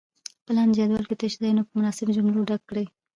[0.45, 2.85] په لاندې جدول کې تش ځایونه په مناسبو جملو ډک کړئ.